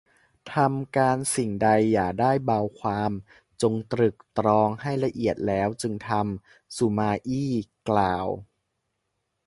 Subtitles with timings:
[0.53, 3.11] ทำการสิ่งใดอย่าได้เบาความ
[3.61, 7.51] จงตรึกตรองให้ละเอียดแล้วจึงทำ สุมาอี้
[7.89, 8.27] กล่าว